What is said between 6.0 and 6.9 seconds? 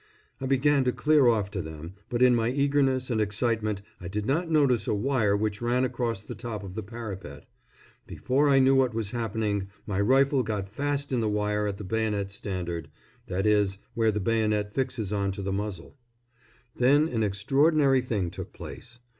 the top of the